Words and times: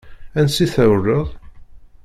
Ansa 0.39 0.61
i 0.65 0.67
trewleḍ? 0.73 1.27